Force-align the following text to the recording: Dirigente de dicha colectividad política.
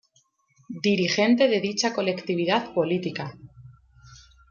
Dirigente 0.81 1.47
de 1.47 1.61
dicha 1.61 1.93
colectividad 1.93 2.73
política. 2.73 3.37